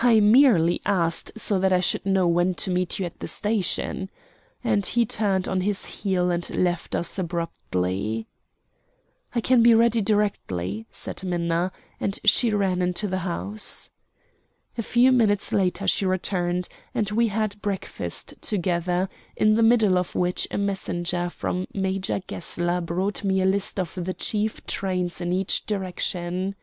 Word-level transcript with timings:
"I 0.00 0.20
merely 0.20 0.80
asked 0.86 1.32
so 1.40 1.58
that 1.58 1.72
I 1.72 1.80
should 1.80 2.06
know 2.06 2.28
when 2.28 2.54
to 2.54 2.70
meet 2.70 3.00
you 3.00 3.06
at 3.06 3.18
the 3.18 3.26
station;" 3.26 4.10
and 4.62 4.86
he 4.86 5.04
turned 5.04 5.48
on 5.48 5.62
his 5.62 5.86
heel 5.86 6.30
and 6.30 6.48
left 6.50 6.94
us 6.94 7.18
abruptly. 7.18 8.28
"I 9.34 9.40
can 9.40 9.64
be 9.64 9.74
ready 9.74 10.00
directly," 10.00 10.86
said 10.88 11.24
Minna, 11.24 11.72
and 11.98 12.20
she 12.24 12.50
ran 12.54 12.80
into 12.80 13.08
the 13.08 13.18
house. 13.26 13.90
A 14.78 14.82
few 14.82 15.10
minutes 15.10 15.52
later 15.52 15.88
she 15.88 16.06
returned, 16.06 16.68
and 16.94 17.10
we 17.10 17.26
had 17.26 17.60
breakfast 17.60 18.34
together, 18.40 19.08
in 19.34 19.56
the 19.56 19.64
middle 19.64 19.98
of 19.98 20.14
which 20.14 20.46
a 20.52 20.58
messenger 20.58 21.28
from 21.28 21.66
Major 21.74 22.20
Gessler 22.28 22.80
brought 22.80 23.24
me 23.24 23.40
a 23.42 23.46
list 23.46 23.80
of 23.80 23.96
the 23.96 24.14
chief 24.14 24.64
trains 24.68 25.20
in 25.20 25.32
each 25.32 25.66
direction. 25.66 26.54